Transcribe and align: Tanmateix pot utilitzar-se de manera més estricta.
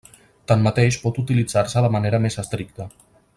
Tanmateix 0.51 0.97
pot 1.03 1.19
utilitzar-se 1.23 1.85
de 1.87 1.93
manera 1.97 2.21
més 2.25 2.39
estricta. 2.45 2.89